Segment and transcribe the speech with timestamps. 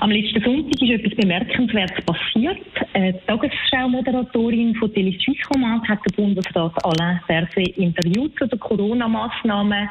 [0.00, 2.58] Am letzten Sonntag ist etwas Bemerkenswertes passiert.
[2.94, 9.90] Die Tagesschau-Moderatorin von Tele Suisse hat den Bundesrat Alain Berset interviewt zu den Corona-Massnahmen,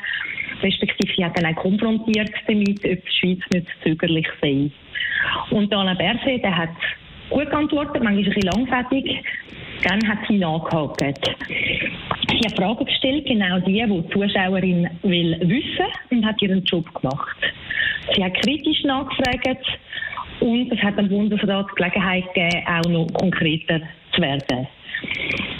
[0.63, 4.71] respektive sie hat dann auch konfrontiert damit, ob die Schweiz nicht zögerlich sei.
[5.49, 6.69] Und Alain Berset, der hat
[7.29, 9.23] gut geantwortet, manchmal ein bisschen langfettig.
[9.83, 11.35] Dann hat sie nachgehakt.
[11.49, 16.85] Sie hat Fragen gestellt, genau die, die die Zuschauerin will wissen und hat ihren Job
[16.93, 17.37] gemacht.
[18.15, 19.67] Sie hat kritisch nachgefragt
[20.47, 23.81] und es hat dem Bundesrat Gelegenheit gegeben, auch noch konkreter
[24.13, 24.67] zu werden.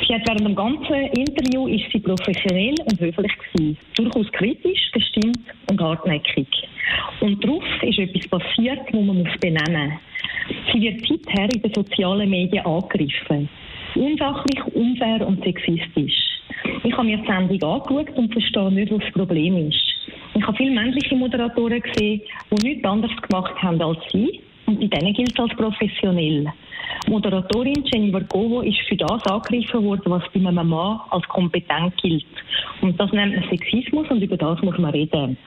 [0.07, 3.77] Sie hat während dem ganzen Interview ist sie professionell und höflich gewesen.
[3.97, 6.47] Durchaus kritisch, gestimmt und hartnäckig.
[7.19, 9.99] Und darauf ist etwas passiert, wo man muss benennen
[10.71, 13.49] Sie wird seither in den sozialen Medien angegriffen.
[13.95, 16.39] Unsachlich, unfair und sexistisch.
[16.83, 19.83] Ich habe mir die Sendung angeschaut und verstehe nicht, was das Problem ist.
[20.35, 24.41] Ich habe viele männliche Moderatoren gesehen, die nichts anderes gemacht haben als sie.
[24.67, 26.45] Und bei denen gilt es als professionell.
[27.07, 32.25] Moderatorin Jenny Vargovo ist für das angegriffen worden, was bei einem Mann als kompetent gilt.
[32.81, 35.37] Und das nennt man Sexismus und über das muss man reden.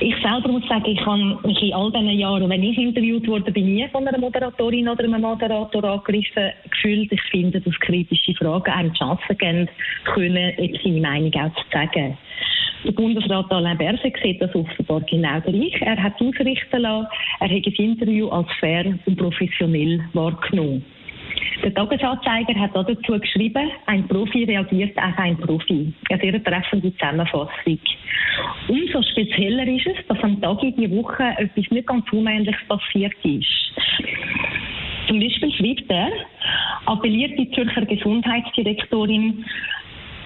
[0.00, 3.50] Ich selber muss sagen, ich habe mich in all diesen Jahren, wenn ich interviewt wurde,
[3.52, 7.12] bin nie von einer Moderatorin oder einem Moderator angegriffen gefühlt.
[7.12, 9.68] Ich finde, dass kritische Fragen einem die Chance geben,
[10.04, 12.16] können, jetzt seine Meinung auch zu sagen.
[12.84, 15.80] Der Bundesrat Alain Berset sieht das offenbar genau gleich.
[15.80, 17.08] Er hat ausrichten lassen,
[17.40, 20.84] er hat das Interview als fair und professionell wahrgenommen.
[21.62, 25.92] Der Tagesanzeiger hat dazu geschrieben, ein Profi reagiert auf ein Profi.
[26.08, 27.78] Eine sehr treffende Zusammenfassung.
[28.68, 33.14] Umso spezieller ist es, dass am Tag in dieser Woche etwas nicht ganz Unähnliches passiert
[33.24, 33.72] ist.
[35.08, 36.10] Zum Beispiel schreibt er,
[36.86, 39.44] appelliert die Zürcher Gesundheitsdirektorin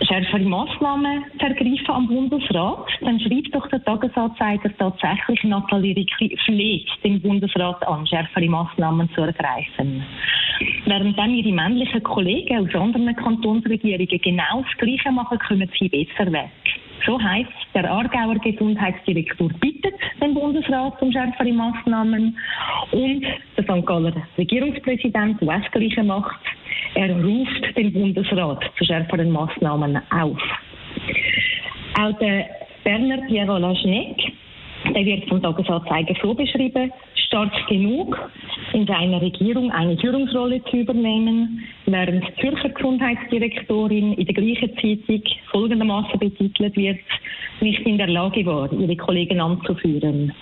[0.01, 6.89] schärfere Massnahmen zu ergreifen am Bundesrat, dann schreibt doch der Tagesanzeiger tatsächlich Nathalie Rickli fleht
[7.05, 10.03] den Bundesrat an, schärfere Massnahmen zu ergreifen.
[10.87, 16.31] Während dann ihre männlichen Kollegen aus anderen Kantonsregierungen genau das Gleiche machen, kommen sie besser
[16.33, 16.51] weg.
[17.07, 22.39] So heißt der Aargauer Gesundheitsdirektor bittet den Bundesrat um schärfere Massnahmen
[22.93, 23.25] und
[23.57, 23.87] der St.
[23.87, 26.39] Galler Regierungspräsident, der das Gleiche macht,
[26.95, 30.39] er ruft den Bundesrat zu schärferen Maßnahmen auf.
[31.99, 32.47] Auch der
[32.85, 34.17] Berner Pierre Laschneck,
[34.95, 38.19] der wird vom Tagesanzeiger so beschrieben, stark genug,
[38.73, 45.23] in seiner Regierung eine Führungsrolle zu übernehmen, während die Zürcher Gesundheitsdirektorin in der gleichen Zeitung
[45.51, 46.99] folgendermaßen betitelt wird,
[47.61, 50.33] nicht in der Lage war, ihre Kollegen anzuführen.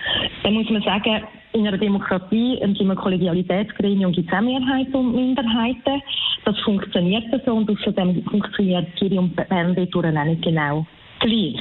[0.42, 4.94] Da muss man sagen, in einer Demokratie und in einem Kollegialitätsgremium gibt es auch Mehrheiten
[4.94, 6.02] und Minderheiten.
[6.44, 10.86] Das funktioniert so und außerdem funktioniert Kiri und Berndetur auch nicht genau
[11.20, 11.60] gleich.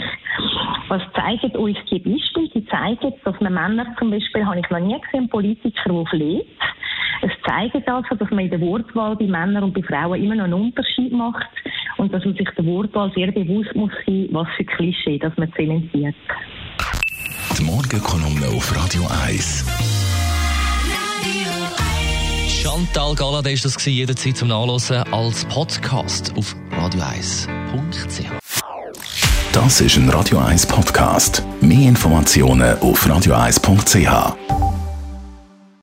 [0.88, 2.50] Was zeigen uns die Beispiele?
[2.56, 6.47] Die zeigen, dass man Männer zum Beispiel, habe ich noch nie gesehen, Politiker, die fleht.
[7.22, 10.45] Es zeigt also, dass man in der Wortwahl bei Männern und bei Frauen immer noch
[10.45, 11.50] einen Unterschied macht
[11.97, 15.51] und dass man sich der Wortwahl sehr bewusst muss sein, was für Klischee das man
[15.53, 16.16] zementiert.
[17.57, 19.88] Die Morgenkolumne auf Radio 1.
[22.62, 28.25] Chantal Galladay ist das jederzeit zum Nachlesen als Podcast auf radio1.ch.
[29.53, 31.42] Das ist ein Radio 1 Podcast.
[31.62, 34.59] Mehr Informationen auf radio1.ch.